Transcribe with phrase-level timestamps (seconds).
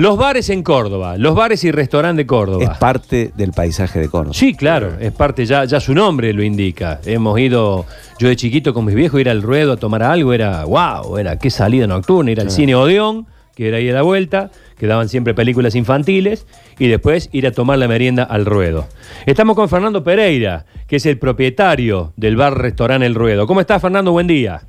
[0.00, 2.64] Los bares en Córdoba, los bares y restaurantes de Córdoba.
[2.64, 4.32] Es parte del paisaje de Córdoba.
[4.32, 7.02] Sí, claro, es parte, ya, ya su nombre lo indica.
[7.04, 7.84] Hemos ido,
[8.18, 11.38] yo de chiquito con mis viejos, ir al ruedo a tomar algo, era wow, era
[11.38, 15.10] qué salida nocturna, ir al cine Odeón, que era ahí a la vuelta, que daban
[15.10, 16.46] siempre películas infantiles,
[16.78, 18.86] y después ir a tomar la merienda al ruedo.
[19.26, 23.46] Estamos con Fernando Pereira, que es el propietario del bar-restaurante El Ruedo.
[23.46, 24.12] ¿Cómo estás, Fernando?
[24.12, 24.62] Buen día.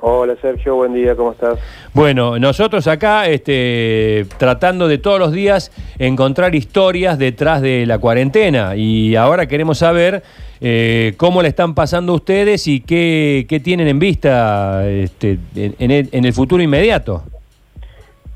[0.00, 1.58] Hola Sergio, buen día, ¿cómo estás?
[1.92, 8.76] Bueno, nosotros acá este, tratando de todos los días encontrar historias detrás de la cuarentena
[8.76, 10.22] y ahora queremos saber
[10.60, 16.08] eh, cómo le están pasando ustedes y qué, qué tienen en vista este, en, el,
[16.12, 17.24] en el futuro inmediato.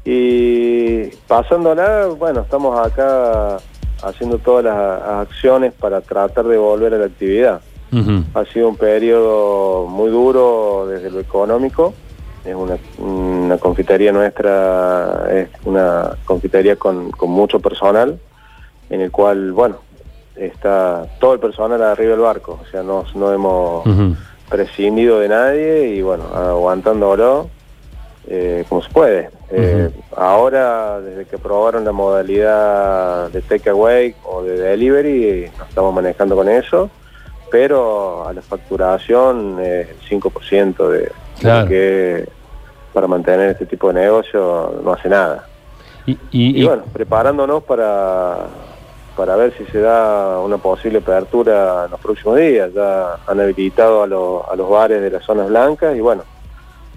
[0.05, 3.59] Y pasándola, bueno, estamos acá
[4.03, 7.61] haciendo todas las acciones para tratar de volver a la actividad.
[8.35, 11.93] Ha sido un periodo muy duro desde lo económico.
[12.45, 18.19] Es una, una confitería nuestra, es una confitería con, con mucho personal,
[18.91, 19.77] en el cual, bueno,
[20.35, 22.59] está todo el personal arriba del barco.
[22.63, 23.85] O sea, no, no hemos
[24.49, 27.49] prescindido de nadie y, bueno, aguantándolo
[28.27, 29.31] eh, como se puede.
[29.51, 36.37] Eh, Ahora, desde que probaron la modalidad de takeaway o de delivery, nos estamos manejando
[36.37, 36.91] con eso,
[37.53, 41.63] pero a la facturación eh, el 5% de, Claro.
[41.65, 42.29] lo que
[42.95, 45.47] para mantener este tipo de negocio no hace nada.
[46.07, 46.19] Y, y-
[46.59, 48.47] Y y- bueno, preparándonos para,
[49.17, 52.73] para ver si se da una posible apertura en los próximos días.
[52.75, 56.23] Ya han habilitado a, los- a los bares de las zonas blancas y bueno,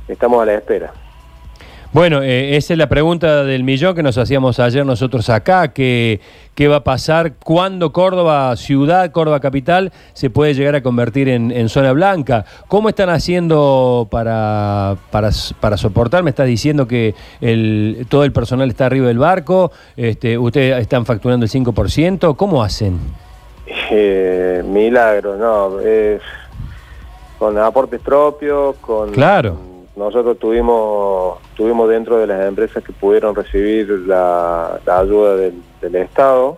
[0.08, 0.94] estamos a la espera.
[1.95, 6.19] Bueno, eh, esa es la pregunta del millón que nos hacíamos ayer nosotros acá, que
[6.53, 11.51] qué va a pasar cuando Córdoba ciudad, Córdoba capital, se puede llegar a convertir en,
[11.51, 12.43] en zona blanca.
[12.67, 15.29] ¿Cómo están haciendo para, para,
[15.61, 16.21] para soportar?
[16.21, 21.05] Me estás diciendo que el, todo el personal está arriba del barco, este, ustedes están
[21.05, 22.99] facturando el 5%, ¿cómo hacen?
[23.89, 25.79] Eh, milagro, no.
[25.81, 26.19] eh,
[27.39, 29.11] con aportes propios, con...
[29.11, 29.75] Claro.
[29.95, 36.57] Nosotros tuvimos tuvimos dentro de las empresas que pudieron recibir la, la ayuda del, Estado.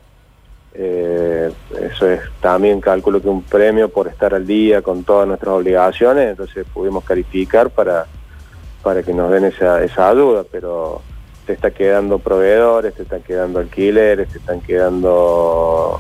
[0.74, 5.54] eh, eso es también calculo que un premio por estar al día con todas nuestras
[5.54, 8.06] obligaciones, entonces pudimos calificar para,
[8.82, 11.02] para que nos den esa, esa ayuda, pero
[11.46, 16.00] te está quedando proveedores, te están quedando alquileres, te están quedando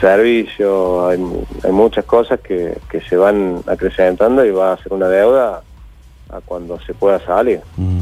[0.00, 1.18] servicios, hay,
[1.62, 5.62] hay muchas cosas que, que se van acrecentando y va a ser una deuda
[6.34, 7.60] a cuando se pueda salir.
[7.76, 8.00] Mm.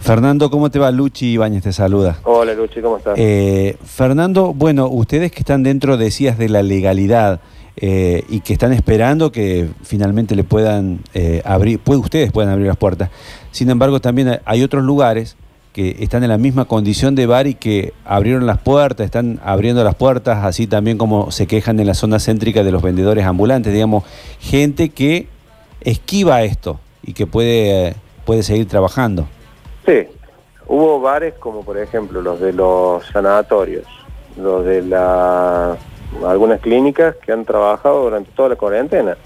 [0.00, 0.90] Fernando, ¿cómo te va?
[0.90, 2.18] Luchi Ibáñez te saluda.
[2.24, 3.14] Hola Luchi, ¿cómo estás?
[3.18, 7.40] Eh, Fernando, bueno, ustedes que están dentro, decías, de la legalidad
[7.76, 12.76] eh, y que están esperando que finalmente le puedan eh, abrir, ustedes puedan abrir las
[12.78, 13.10] puertas.
[13.50, 15.36] Sin embargo, también hay- hay otros lugares
[15.74, 19.84] que están en la misma condición de bar y que abrieron las puertas, están abriendo
[19.84, 23.74] las puertas, así también como se quejan en la zona céntrica de los vendedores ambulantes,
[23.74, 24.04] digamos,
[24.40, 25.28] gente que
[25.82, 27.94] esquiva esto y que puede,
[28.24, 29.26] puede seguir trabajando.
[29.86, 30.06] Sí,
[30.66, 33.86] hubo bares como por ejemplo los de los sanatorios,
[34.36, 35.76] los de la,
[36.26, 39.16] algunas clínicas que han trabajado durante toda la cuarentena.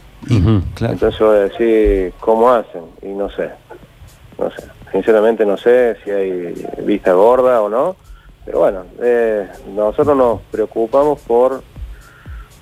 [0.74, 0.92] Claro.
[0.92, 2.82] Entonces voy a decir, ¿cómo hacen?
[3.00, 3.50] Y no sé,
[4.38, 4.62] no sé.
[4.92, 7.96] Sinceramente no sé si hay vista gorda o no,
[8.44, 11.62] pero bueno, eh, nosotros nos preocupamos por,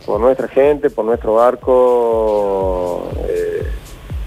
[0.04, 3.57] por nuestra gente, por nuestro barco, eh,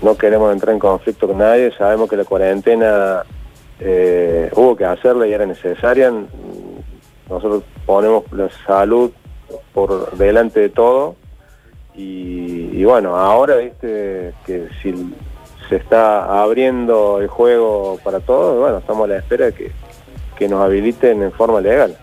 [0.01, 3.23] no queremos entrar en conflicto con nadie, sabemos que la cuarentena
[3.79, 6.11] eh, hubo que hacerla y era necesaria.
[7.29, 9.11] Nosotros ponemos la salud
[9.73, 11.15] por delante de todo
[11.95, 15.13] y, y bueno, ahora viste que si
[15.69, 19.71] se está abriendo el juego para todos, bueno, estamos a la espera de que,
[20.37, 21.95] que nos habiliten en forma legal.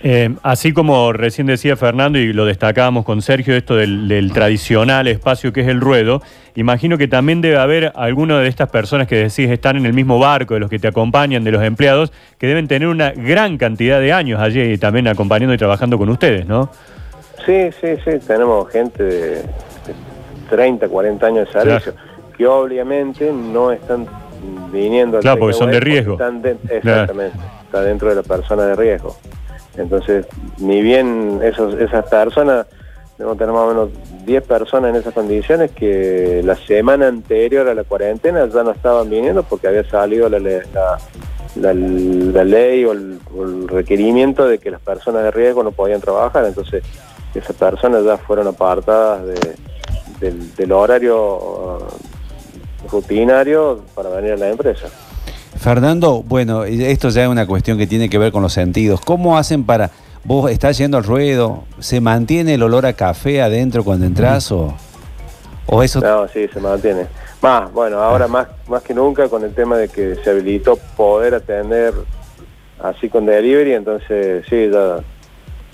[0.00, 5.08] Eh, así como recién decía Fernando y lo destacábamos con Sergio, esto del, del tradicional
[5.08, 6.22] espacio que es el ruedo,
[6.54, 10.20] imagino que también debe haber alguna de estas personas que decís están en el mismo
[10.20, 13.98] barco, de los que te acompañan, de los empleados, que deben tener una gran cantidad
[14.00, 16.70] de años allí también acompañando y trabajando con ustedes, ¿no?
[17.44, 19.42] Sí, sí, sí, tenemos gente de, de
[20.48, 21.94] 30, 40 años de servicio,
[22.36, 24.06] que obviamente no están
[24.72, 26.12] viniendo Claro, porque son de riesgo.
[26.12, 29.16] están de- exactamente, está dentro de la persona de riesgo.
[29.78, 30.26] Entonces,
[30.58, 32.66] ni bien esas personas,
[33.16, 33.88] debemos tener más o menos
[34.26, 39.08] 10 personas en esas condiciones que la semana anterior a la cuarentena ya no estaban
[39.08, 40.98] viniendo porque había salido la, le- la,
[41.56, 43.18] la- la ley o el,
[43.68, 46.44] requerimiento de que las personas de riesgo no podían trabajar.
[46.44, 46.82] Entonces,
[47.34, 49.54] esas personas ya fueron apartadas de-
[50.20, 51.78] del, del horario uh,
[52.90, 54.88] rutinario para venir a la empresa.
[55.58, 59.00] Fernando, bueno, esto ya es una cuestión que tiene que ver con los sentidos.
[59.00, 59.90] ¿Cómo hacen para...
[60.24, 64.74] Vos estás yendo al ruedo, ¿se mantiene el olor a café adentro cuando entras o,
[65.66, 66.00] o eso?
[66.00, 67.06] No, sí, se mantiene.
[67.40, 68.28] Más, bueno, ahora Ah.
[68.28, 71.94] más, más que nunca con el tema de que se habilitó poder atender
[72.82, 74.98] así con delivery, entonces sí, ya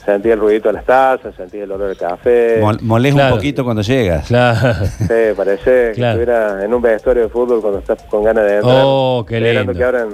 [0.04, 2.60] sentí el ruidito de las tazas, sentí el olor del café.
[2.60, 3.34] Mol- molés Claro.
[3.34, 4.26] un poquito cuando llegas.
[4.26, 4.74] Claro.
[4.98, 8.82] Sí, parece que estuviera en un vestuario de fútbol cuando estás con ganas de entrar.
[8.84, 9.78] Oh, qué esperando lindo.
[9.78, 10.08] que abran,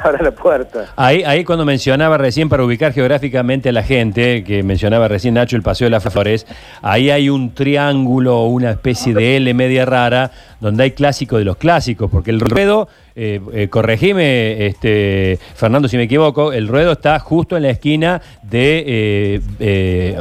[0.04, 0.86] abran la puerta.
[0.96, 5.56] Ahí, ahí cuando mencionaba recién, para ubicar geográficamente a la gente, que mencionaba recién Nacho
[5.56, 6.46] el Paseo de las Flores,
[6.82, 10.30] ahí hay un triángulo, una especie de L media rara,
[10.60, 15.96] donde hay clásico de los clásicos, porque el ruedo, eh, eh, corregime, este, Fernando, si
[15.96, 20.16] me equivoco, el ruedo está justo en la esquina de eh, eh,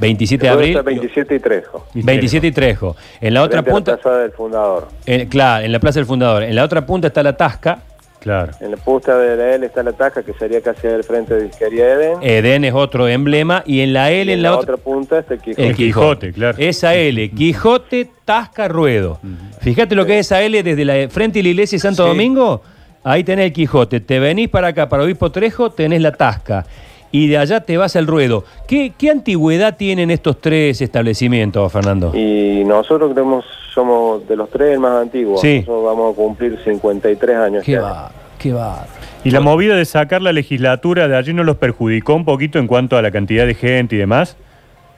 [0.00, 0.68] 27 de abril.
[0.70, 1.86] está 27 y Trejo.
[1.94, 2.96] 27 y Trejo.
[3.20, 4.88] En la otra Frente a la punta, Plaza del Fundador.
[5.06, 6.42] en- claro, en la Plaza del Fundador.
[6.44, 7.78] En la otra punta está la Tasca.
[8.20, 8.52] Claro.
[8.60, 11.44] En la punta de la L está la taja, que sería casi al frente de
[11.44, 12.18] Disquería Eden.
[12.20, 13.62] Eden es otro emblema.
[13.64, 14.76] Y en la L, y en la otra.
[14.76, 15.66] punta está el Quijote.
[15.68, 16.58] El Quijote, claro.
[16.58, 19.20] Esa L, Quijote, Tasca, Ruedo.
[19.60, 22.08] Fíjate lo que es esa L desde la frente de la iglesia de Santo Sí.
[22.08, 22.62] Domingo.
[23.04, 24.00] Ahí tenés el Quijote.
[24.00, 26.66] Te venís para acá, para Obispo Trejo, tenés la Tasca.
[27.10, 28.44] Y de allá te vas al Ruedo.
[28.66, 32.12] ¿Qué, qué antigüedad tienen estos tres establecimientos, Fernando?
[32.14, 33.44] Y nosotros creemos
[33.74, 35.40] somos de los tres el más antiguos.
[35.40, 35.60] Sí.
[35.60, 37.64] Nosotros vamos a cumplir 53 años.
[37.64, 38.86] Qué va, qué va.
[39.24, 42.66] ¿Y la movida de sacar la legislatura de allí no los perjudicó un poquito en
[42.66, 44.36] cuanto a la cantidad de gente y demás?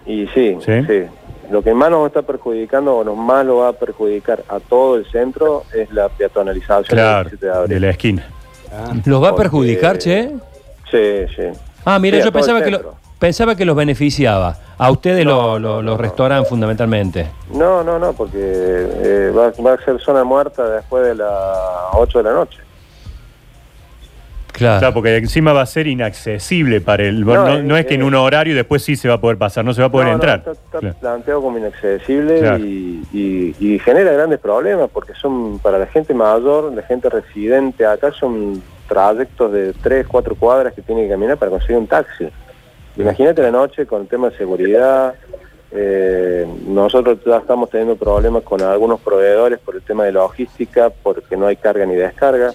[0.06, 0.72] Y sí, ¿Sí?
[0.86, 1.02] sí,
[1.50, 4.96] Lo que más nos está perjudicando o nos más lo va a perjudicar a todo
[4.96, 7.74] el centro es la peatonalización Claro, del 17 de abril.
[7.74, 8.26] de la esquina.
[9.04, 10.30] ¿Los va a perjudicar, che?
[10.90, 11.42] Sí, sí.
[11.84, 14.56] Ah, mira, Sí, yo pensaba que, lo, pensaba que los beneficiaba.
[14.78, 16.02] A ustedes No, lo- lo- no, los no.
[16.02, 17.26] restauran fundamentalmente.
[17.52, 21.30] No, no, no, porque eh, va, va a ser zona muerta después de las
[21.92, 22.58] 8 de la noche.
[24.52, 24.78] Claro.
[24.80, 27.24] Claro, porque encima va a ser inaccesible para el...
[27.24, 29.20] No, No, no eh, es que en eh, un horario después sí se va a
[29.20, 30.38] poder pasar, no se va a poder No, no, entrar.
[30.40, 30.96] está, está Claro.
[31.00, 32.58] planteado como inaccesible Claro.
[32.58, 37.86] y, y- y genera grandes problemas porque son para la gente mayor, la gente residente
[37.86, 42.28] acá son trayectos de 3, 4 cuadras que tiene que caminar para conseguir un taxi.
[42.96, 45.14] Imagínate la noche con el tema de seguridad.
[45.70, 51.36] eh, nosotros ya estamos teniendo problemas con algunos proveedores por el tema de logística, porque
[51.36, 52.52] no hay carga ni descarga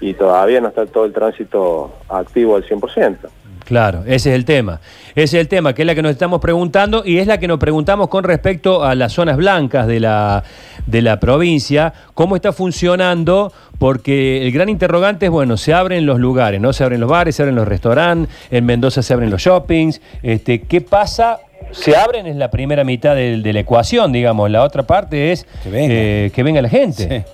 [0.00, 3.16] y todavía no está todo el tránsito activo al 100%.
[3.64, 4.80] Claro, ese es el tema.
[5.14, 7.48] Ese es el tema, que es la que nos estamos preguntando y es la que
[7.48, 10.44] nos preguntamos con respecto a las zonas blancas de la,
[10.86, 16.18] de la provincia, cómo está funcionando, porque el gran interrogante es, bueno, se abren los
[16.18, 16.72] lugares, ¿no?
[16.72, 20.62] Se abren los bares, se abren los restaurantes, en Mendoza se abren los shoppings, este,
[20.62, 21.40] ¿qué pasa?
[21.70, 25.70] Se abren es la primera mitad de, la ecuación, digamos, la otra parte es Que
[25.70, 25.94] venga.
[25.94, 27.32] eh, que venga la gente, Sí.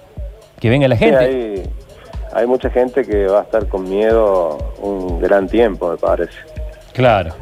[0.61, 1.19] que venga la Sí, gente.
[1.25, 1.63] hay,
[2.33, 6.33] hay mucha gente que va a estar con miedo un gran tiempo, me parece.
[6.93, 7.35] Claro.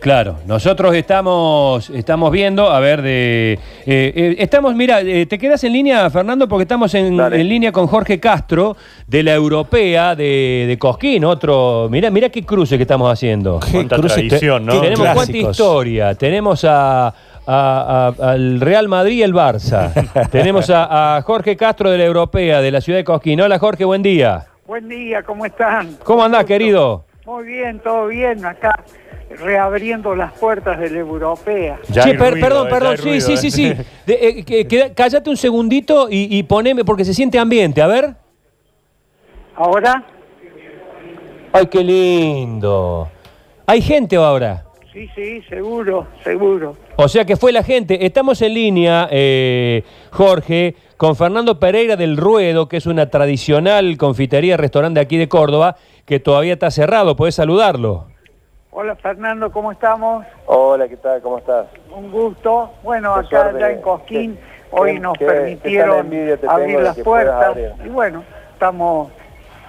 [0.00, 3.52] Claro, nosotros estamos, estamos viendo, a ver, de...
[3.52, 7.70] eh, eh, estamos, mira, eh, te quedas en línea, Fernando, porque estamos en, en línea
[7.70, 11.88] con Jorge Castro, de la Europea de, de Cosquín, otro...
[11.90, 13.60] Mira, mira qué cruce que estamos haciendo.
[13.60, 14.80] Qué Cuánta cruce tradición, ¿no?
[14.80, 15.50] Tenemos cuánta Clásicos.
[15.50, 17.12] historia, tenemos a, a-
[17.46, 19.92] a- al Real Madrid y el Barça,
[20.30, 23.38] tenemos a, a Jorge Castro de la Europea, de la ciudad de Cosquín.
[23.42, 24.46] Hola Jorge, buen día.
[24.66, 25.98] Buen día, ¿cómo están?
[26.04, 27.04] ¿Cómo andás, querido?
[27.30, 28.72] Muy bien, todo bien, acá
[29.38, 31.78] reabriendo las puertas de la europea.
[31.88, 33.36] Ya Che, hay per- ruido, perdón, perdón, sí, ruido, sí, ¿eh?
[33.36, 33.72] sí, sí.
[34.04, 38.14] De- eh, que- cállate un segundito y, y poneme, porque se siente ambiente, a ver.
[39.54, 40.04] Ahora,
[41.52, 43.08] Ay, qué lindo.
[43.64, 44.64] ¿Hay gente ahora?
[44.92, 46.76] sí, sí, seguro, seguro.
[46.96, 48.04] O sea que fue la gente.
[48.04, 54.56] Estamos en línea, eh, Jorge, con Fernando Pereira del Ruedo, que es una tradicional confitería,
[54.56, 55.76] restaurante aquí de Córdoba,
[56.10, 57.14] que todavía está cerrado.
[57.14, 58.06] Podés saludarlo.
[58.72, 60.26] Hola Fernando, ¿cómo estamos?
[60.46, 61.22] Hola, ¿qué tal?
[61.22, 61.66] ¿Cómo estás?
[61.96, 62.72] Un gusto.
[62.82, 63.60] Bueno, Qué acá suerte.
[63.60, 66.10] ya en Cosquín Qué- hoy qué- nos permitieron
[66.48, 67.44] abrir las puertas.
[67.50, 67.70] abrir.
[67.84, 69.12] Y bueno, estamos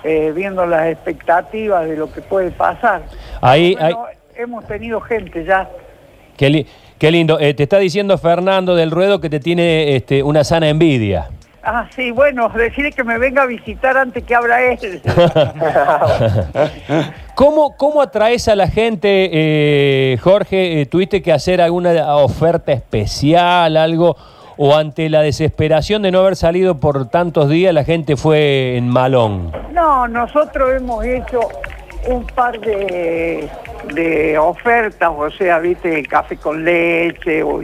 [0.03, 3.03] eh, viendo las expectativas de lo que puede pasar.
[3.39, 4.05] Ahí, Bueno,
[4.35, 5.69] hemos tenido gente ya.
[6.37, 6.65] Qué, li-
[6.97, 7.39] qué lindo.
[7.39, 11.29] Eh, te está diciendo Fernando del Ruedo que te tiene este, una sana envidia.
[11.63, 14.99] Ah, sí, bueno, decirle que me venga a visitar antes que abra él.
[17.35, 20.81] ¿Cómo, ¿Cómo atraes a la gente, eh, Jorge?
[20.81, 24.15] Eh, ¿Tuviste que hacer alguna oferta especial, algo?
[24.57, 28.89] ¿O ante la desesperación de no haber salido por tantos días, la gente fue en
[28.89, 29.51] malón?
[29.71, 31.39] No, nosotros hemos hecho
[32.07, 33.49] un par de,
[33.93, 37.61] de ofertas, o sea, viste, café con leche o-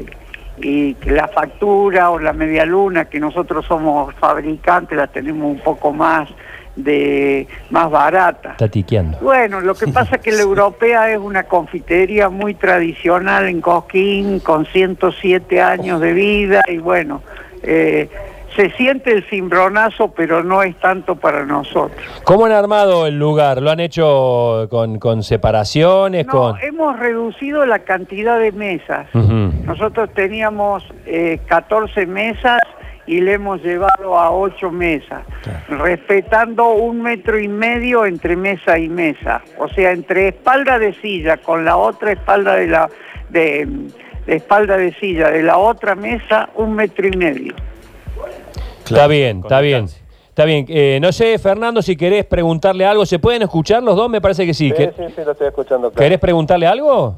[0.58, 5.60] y que la factura o la media luna, que nosotros somos fabricantes, la tenemos un
[5.60, 6.30] poco más
[6.76, 8.52] de más barata.
[8.52, 9.18] Está tiqueando.
[9.20, 14.40] Bueno, lo que pasa es que la europea es una confitería muy tradicional en Cosquín,
[14.40, 17.22] con 107 años de vida y bueno,
[17.64, 18.10] eh,
[18.58, 22.02] se siente el cimbronazo, pero no es tanto para nosotros.
[22.24, 23.62] ¿Cómo han armado el lugar?
[23.62, 26.26] ¿Lo han hecho con, con separaciones?
[26.26, 26.60] No, con...
[26.62, 29.08] hemos reducido la cantidad de mesas.
[29.14, 32.60] Nosotros teníamos eh, 14 mesas
[33.06, 35.24] y le hemos llevado a 8 mesas,
[35.70, 39.42] respetando un metro y medio entre mesa y mesa.
[39.60, 42.90] O sea, entre espalda de silla con la otra espalda de la
[43.30, 43.68] de,
[44.26, 47.54] de espalda de silla de la otra mesa, un metro y medio.
[48.96, 49.86] Está bien, está bien.
[50.30, 50.66] Está bien.
[50.70, 53.06] Eh, no sé, Fernando, si querés preguntarle algo.
[53.08, 54.08] ¿Se pueden escuchar los dos?
[54.10, 54.70] Me parece que sí.
[54.70, 55.90] Sí, ¿Qué- sí, sí, lo estoy escuchando.
[55.90, 56.04] claro.
[56.04, 57.16] ¿Querés preguntarle algo?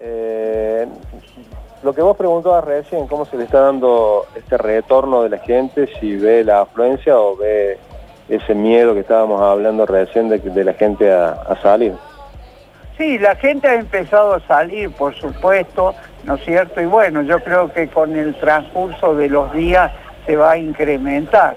[0.00, 0.86] Eh,
[1.82, 5.88] lo que vos preguntabas recién, ¿cómo se le está dando este retorno de la gente?
[6.00, 7.78] Si ve la afluencia o ve
[8.28, 11.92] ese miedo que estábamos hablando recién de, que- de la gente a, a salir.
[12.98, 15.94] Sí, la gente ha empezado a salir, por supuesto,
[16.24, 16.80] ¿no es cierto?
[16.80, 19.90] Y bueno, yo creo que con el transcurso de los días
[20.26, 21.56] se va a incrementar.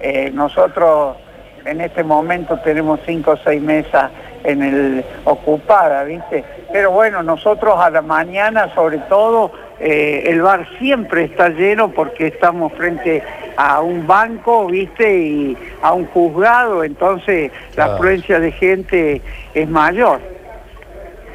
[0.00, 1.16] Eh, nosotros
[1.64, 4.10] en este momento tenemos cinco o seis mesas
[4.44, 6.44] en el ocupada, ¿viste?
[6.72, 12.28] Pero bueno, nosotros a la mañana, sobre todo, eh, el bar siempre está lleno porque
[12.28, 13.22] estamos frente
[13.56, 15.18] a un banco, ¿viste?
[15.18, 19.22] Y a un juzgado, entonces la afluencia de gente
[19.54, 20.20] es mayor.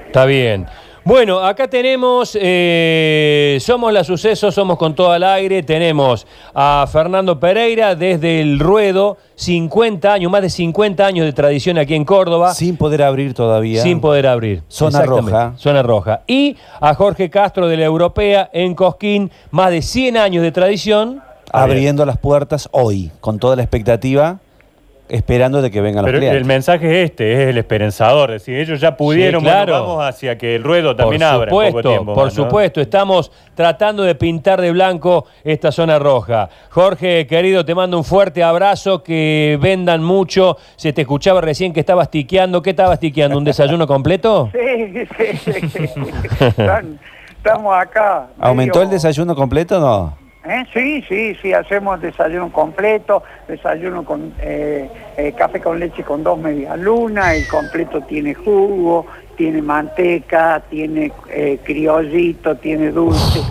[0.07, 0.67] Está bien.
[1.03, 7.39] Bueno, acá tenemos, eh, somos la suceso, somos con todo al aire, tenemos a Fernando
[7.39, 12.53] Pereira desde el Ruedo, 50 años, más de 50 años de tradición aquí en Córdoba,
[12.53, 13.81] Sin poder abrir todavía.
[13.81, 14.61] sin poder abrir.
[14.67, 15.53] Zona roja.
[15.57, 16.21] Zona roja.
[16.27, 21.23] Y a Jorge Castro de la Europea en Cosquín, más de 100 años de tradición.
[21.51, 24.37] Abriendo las puertas hoy, con toda la expectativa,
[25.11, 26.47] esperando de que vengan los Pero el clientes.
[26.47, 28.31] mensaje es este, es el esperanzador.
[28.31, 29.73] Es decir, ellos ya pudieron, Sí, claro.
[29.73, 32.13] bueno, vamos hacia que el ruedo también por abra en supuesto, poco tiempo.
[32.13, 32.43] por más, ¿no?
[32.43, 36.49] supuesto, estamos tratando de pintar de blanco esta zona roja.
[36.69, 40.57] Jorge, querido, te mando un fuerte abrazo, que vendan mucho.
[40.75, 42.61] Se te escuchaba recién que estabas tiqueando.
[42.61, 43.37] ¿Qué estabas tiqueando?
[43.37, 44.49] ¿Un desayuno completo?
[44.61, 45.81] Sí, sí, sí.
[46.45, 46.99] Están-
[47.37, 48.27] Estamos acá.
[48.39, 50.17] ¿Aumentó medio- el desayuno completo o no?
[50.43, 50.65] ¿Eh?
[50.73, 56.39] Sí, sí, sí, hacemos desayuno completo, desayuno con eh, eh, café con leche con dos
[56.39, 59.05] medias lunas, el completo tiene jugo,
[59.37, 61.11] tiene manteca, tiene
[61.63, 63.41] criollito, tiene dulce.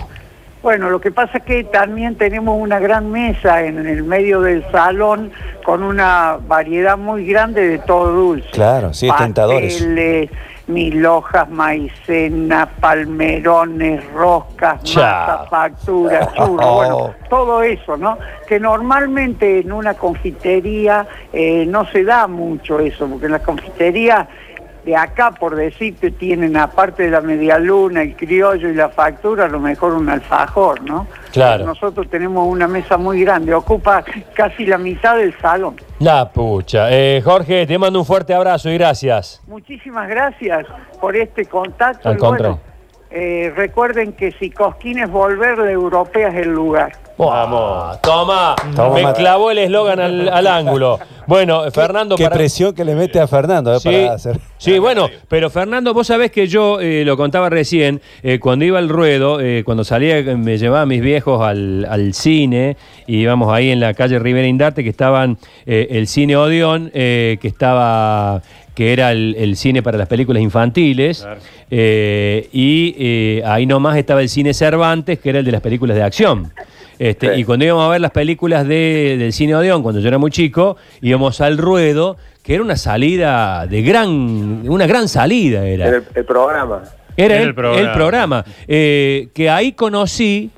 [0.62, 4.62] Bueno, lo que pasa es que también tenemos una gran mesa en, el medio del
[4.70, 5.32] salón
[5.64, 8.50] con una variedad muy grande de todo dulce.
[8.50, 9.08] Claro, sí.
[9.08, 10.28] Pasteles,
[10.66, 18.18] mil hojas, maicena, palmerones, roscas, masa, factura, churro, bueno, todo eso, ¿no?
[18.46, 24.28] Que normalmente en una confitería eh, no se da mucho eso, porque en la confitería
[24.84, 29.44] de acá, por decirte, tienen aparte de la media luna, el criollo y la factura,
[29.44, 31.06] a lo mejor un alfajor, ¿no?
[31.32, 31.66] Claro.
[31.66, 35.76] Nosotros tenemos una mesa muy grande, ocupa casi la mitad del salón.
[35.98, 36.90] La pucha.
[36.90, 39.42] Eh, Jorge, te mando un fuerte abrazo y gracias.
[39.46, 40.66] Muchísimas gracias
[41.00, 42.08] por este contacto.
[42.08, 42.69] Al y bueno.
[43.10, 46.92] Eh, recuerden que si Cosquín es volver, la europea es el lugar.
[47.18, 48.00] Vamos.
[48.00, 48.54] Toma.
[48.74, 50.98] Toma, Me clavó el eslogan al, al ángulo.
[51.26, 54.38] Bueno, Fernando, Qué para- presión que le mete a Fernando eh, Sí, para hacer.
[54.56, 58.78] sí, bueno, pero Fernando, vos sabés que yo eh, lo contaba recién, eh, cuando iba
[58.78, 63.52] al ruedo, eh, cuando salía, me llevaba a mis viejos al, al cine, y íbamos
[63.52, 65.36] ahí en la calle Rivera Indarte, que estaban
[65.66, 68.40] eh, el cine Odeón, eh, que estaba
[68.80, 71.38] que era el, el cine para las películas infantiles, Claro.
[71.70, 75.98] eh, y eh, ahí nomás estaba el cine Cervantes, que era el de las películas
[75.98, 76.50] de acción.
[76.98, 77.40] Este, Sí.
[77.42, 80.30] Y cuando íbamos a ver las películas de- del cine Odeón, cuando yo era muy
[80.30, 84.08] chico, íbamos al ruedo, que era una salida de gran,
[84.66, 85.88] una gran salida era.
[85.88, 86.82] En el, el programa.
[87.18, 87.80] Era Era el, el programa.
[87.86, 88.44] el programa.
[88.66, 90.48] eh, que ahí conocí,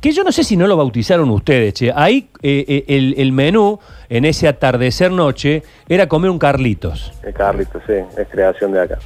[0.00, 1.90] que yo no sé si no lo bautizaron ustedes, che.
[1.92, 7.12] Ahí eh, eh, el, el menú, en ese atardecer noche, era comer un Carlitos.
[7.22, 8.98] El Carlito, sí, es creación de acá.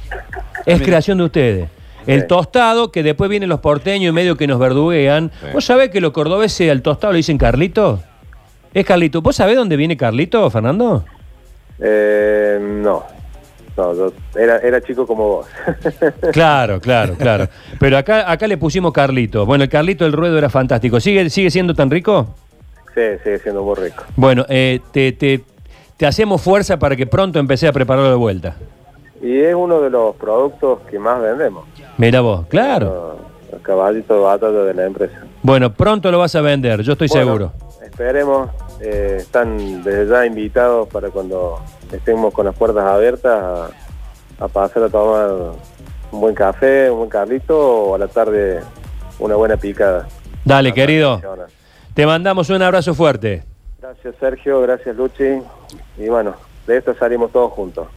[0.65, 1.69] Es creación de ustedes.
[2.07, 2.27] El Sí.
[2.27, 5.31] tostado, que después vienen los porteños y medio que nos verduguean.
[5.53, 8.01] ¿Vos sabés que los cordobeses al tostado le dicen Carlito?
[8.73, 9.21] Es Carlito.
[9.21, 11.03] ¿Vos sabés dónde viene Carlito, Fernando?
[11.79, 13.03] Eh, no,
[13.77, 15.47] no, yo era, era chico como vos.
[16.31, 17.47] Claro, claro, claro.
[17.79, 19.45] Pero acá, acá le pusimos Carlito.
[19.45, 20.99] Bueno, el Carlito del Ruedo era fantástico.
[20.99, 22.33] ¿Sigue, sigue siendo tan rico?
[22.95, 24.03] Sí, sigue siendo muy rico.
[24.15, 25.43] Bueno, eh, te, te-
[25.97, 28.55] te hacemos fuerza para que pronto empecé a prepararlo de vuelta.
[29.21, 31.65] Y es uno de los productos que más vendemos.
[31.97, 33.17] Mira vos, claro.
[33.51, 35.19] No, caballito de batalla de la empresa.
[35.43, 37.53] Bueno, pronto lo vas a vender, yo estoy Bueno, seguro.
[37.83, 41.59] Esperemos, eh, están desde ya invitados para cuando
[41.91, 43.69] estemos con las puertas abiertas
[44.39, 45.29] a, a pasar a tomar
[46.11, 48.61] un buen café, un buen carlito o a la tarde
[49.19, 50.07] una buena picada.
[50.43, 51.21] Dale, querido.
[51.93, 53.43] Te mandamos un abrazo fuerte.
[53.81, 55.41] Gracias Sergio, gracias Luchi
[55.97, 56.35] y bueno,
[56.67, 57.87] de esto salimos todos juntos.